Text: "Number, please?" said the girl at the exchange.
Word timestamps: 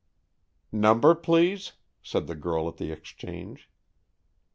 "Number, 0.71 1.13
please?" 1.13 1.73
said 2.01 2.25
the 2.25 2.33
girl 2.33 2.67
at 2.67 2.77
the 2.77 2.91
exchange. 2.91 3.69